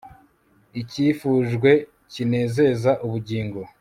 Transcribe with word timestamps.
icyifujwe 0.81 1.71
kinezeza 2.11 2.91
ubugingo 3.05 3.59